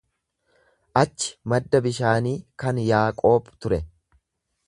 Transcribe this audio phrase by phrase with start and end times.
[1.01, 3.83] Achi madda bishaanii kan Yaaqoob ture.